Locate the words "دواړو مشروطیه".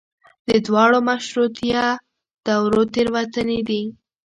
0.65-1.85